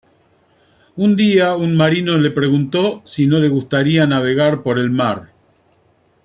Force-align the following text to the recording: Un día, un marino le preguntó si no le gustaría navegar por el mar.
Un 0.95 1.15
día, 1.15 1.55
un 1.55 1.77
marino 1.77 2.17
le 2.17 2.31
preguntó 2.31 3.03
si 3.05 3.27
no 3.27 3.37
le 3.37 3.49
gustaría 3.49 4.07
navegar 4.07 4.63
por 4.63 4.79
el 4.79 4.89
mar. 4.89 5.29